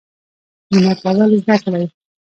مینه 0.71 0.93
کول 1.01 1.17
زده 1.41 1.55
کړئ 1.63 1.85